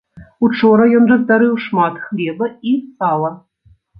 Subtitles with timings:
[0.45, 3.31] Учора ён раздарыў шмат хлеба і сала.